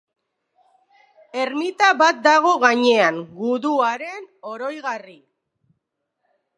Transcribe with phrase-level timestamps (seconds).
[1.41, 5.19] Ermita bat dago gainean gudu haren oroigarri.